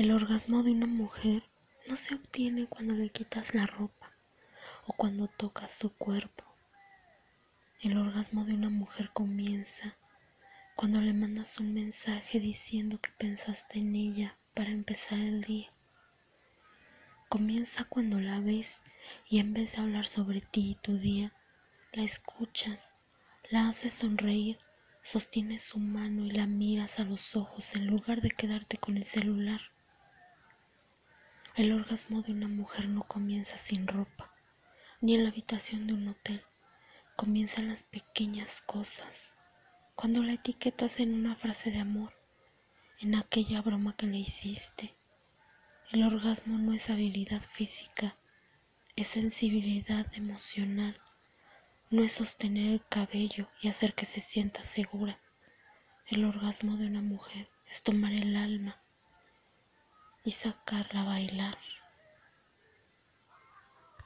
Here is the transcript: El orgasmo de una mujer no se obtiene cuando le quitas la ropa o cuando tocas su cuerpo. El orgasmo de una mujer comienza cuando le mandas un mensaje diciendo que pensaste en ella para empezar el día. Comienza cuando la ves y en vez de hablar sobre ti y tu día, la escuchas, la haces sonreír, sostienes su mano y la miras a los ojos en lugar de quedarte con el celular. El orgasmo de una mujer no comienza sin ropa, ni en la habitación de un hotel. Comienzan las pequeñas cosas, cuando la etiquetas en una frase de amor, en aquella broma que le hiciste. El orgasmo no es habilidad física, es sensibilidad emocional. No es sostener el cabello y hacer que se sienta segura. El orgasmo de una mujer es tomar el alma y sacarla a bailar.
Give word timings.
El 0.00 0.12
orgasmo 0.12 0.62
de 0.62 0.70
una 0.70 0.86
mujer 0.86 1.42
no 1.86 1.94
se 1.94 2.14
obtiene 2.14 2.64
cuando 2.64 2.94
le 2.94 3.10
quitas 3.10 3.54
la 3.54 3.66
ropa 3.66 4.10
o 4.86 4.94
cuando 4.94 5.26
tocas 5.28 5.72
su 5.72 5.92
cuerpo. 5.92 6.42
El 7.82 7.98
orgasmo 7.98 8.46
de 8.46 8.54
una 8.54 8.70
mujer 8.70 9.10
comienza 9.12 9.98
cuando 10.74 11.02
le 11.02 11.12
mandas 11.12 11.60
un 11.60 11.74
mensaje 11.74 12.40
diciendo 12.40 12.98
que 12.98 13.10
pensaste 13.18 13.78
en 13.78 13.94
ella 13.94 14.38
para 14.54 14.70
empezar 14.70 15.18
el 15.18 15.42
día. 15.42 15.70
Comienza 17.28 17.84
cuando 17.84 18.20
la 18.20 18.40
ves 18.40 18.80
y 19.28 19.38
en 19.38 19.52
vez 19.52 19.72
de 19.72 19.82
hablar 19.82 20.08
sobre 20.08 20.40
ti 20.40 20.70
y 20.70 20.74
tu 20.76 20.96
día, 20.96 21.34
la 21.92 22.04
escuchas, 22.04 22.94
la 23.50 23.68
haces 23.68 23.92
sonreír, 23.92 24.58
sostienes 25.02 25.60
su 25.60 25.78
mano 25.78 26.24
y 26.24 26.30
la 26.30 26.46
miras 26.46 26.98
a 26.98 27.04
los 27.04 27.36
ojos 27.36 27.76
en 27.76 27.86
lugar 27.86 28.22
de 28.22 28.30
quedarte 28.30 28.78
con 28.78 28.96
el 28.96 29.04
celular. 29.04 29.60
El 31.60 31.72
orgasmo 31.72 32.22
de 32.22 32.32
una 32.32 32.48
mujer 32.48 32.88
no 32.88 33.02
comienza 33.02 33.58
sin 33.58 33.86
ropa, 33.86 34.32
ni 35.02 35.14
en 35.14 35.24
la 35.24 35.28
habitación 35.28 35.86
de 35.86 35.92
un 35.92 36.08
hotel. 36.08 36.42
Comienzan 37.16 37.68
las 37.68 37.82
pequeñas 37.82 38.62
cosas, 38.62 39.34
cuando 39.94 40.22
la 40.22 40.32
etiquetas 40.32 41.00
en 41.00 41.12
una 41.12 41.36
frase 41.36 41.70
de 41.70 41.76
amor, 41.76 42.14
en 42.98 43.14
aquella 43.14 43.60
broma 43.60 43.94
que 43.94 44.06
le 44.06 44.16
hiciste. 44.16 44.94
El 45.92 46.02
orgasmo 46.04 46.56
no 46.56 46.72
es 46.72 46.88
habilidad 46.88 47.42
física, 47.52 48.16
es 48.96 49.08
sensibilidad 49.08 50.06
emocional. 50.14 50.98
No 51.90 52.02
es 52.02 52.12
sostener 52.12 52.72
el 52.72 52.86
cabello 52.88 53.50
y 53.60 53.68
hacer 53.68 53.92
que 53.92 54.06
se 54.06 54.22
sienta 54.22 54.62
segura. 54.62 55.20
El 56.06 56.24
orgasmo 56.24 56.78
de 56.78 56.86
una 56.86 57.02
mujer 57.02 57.50
es 57.70 57.82
tomar 57.82 58.14
el 58.14 58.34
alma 58.34 58.80
y 60.24 60.32
sacarla 60.32 61.02
a 61.02 61.04
bailar. 61.04 61.58